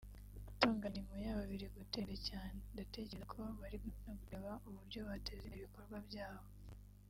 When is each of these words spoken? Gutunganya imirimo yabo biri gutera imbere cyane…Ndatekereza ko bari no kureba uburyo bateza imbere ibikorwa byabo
Gutunganya 0.47 0.85
imirimo 0.89 1.15
yabo 1.25 1.41
biri 1.51 1.67
gutera 1.77 2.03
imbere 2.09 2.25
cyane…Ndatekereza 2.29 3.21
ko 3.31 3.39
bari 3.59 3.77
no 4.05 4.15
kureba 4.21 4.51
uburyo 4.67 4.99
bateza 5.09 5.43
imbere 5.45 5.59
ibikorwa 5.61 5.97
byabo 6.09 6.47